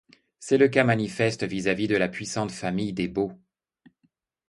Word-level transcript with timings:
C’est 0.39 0.57
le 0.57 0.67
cas 0.67 0.83
manifeste 0.83 1.43
vis-à-vis 1.43 1.87
de 1.87 1.95
la 1.95 2.09
puissante 2.09 2.51
famille 2.51 2.91
des 2.91 3.07
Baux. 3.07 3.33